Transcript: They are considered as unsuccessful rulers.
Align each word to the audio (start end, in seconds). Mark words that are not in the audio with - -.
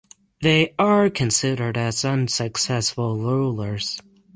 They 0.41 0.73
are 0.79 1.11
considered 1.11 1.77
as 1.77 2.03
unsuccessful 2.03 3.17
rulers. 3.19 4.01